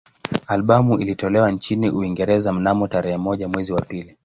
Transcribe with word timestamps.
Albamu 0.47 0.99
ilitolewa 0.99 1.51
nchini 1.51 1.89
Uingereza 1.89 2.53
mnamo 2.53 2.87
tarehe 2.87 3.17
moja 3.17 3.47
mwezi 3.47 3.73
wa 3.73 3.81
pili 3.81 4.17